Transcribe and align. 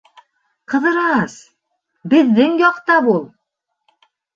—Ҡыҙырас, 0.73 1.37
беҙҙең 2.17 2.59
яҡта 2.67 3.01
бул. 3.11 3.25